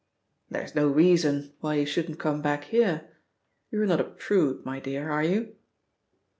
[0.49, 3.07] "There's no reason why you shouldn't come back here?
[3.69, 5.55] You're not a prude, my dear, are you?"